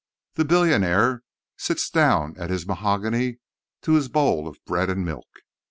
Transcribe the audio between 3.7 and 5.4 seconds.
to his bowl of bread and milk.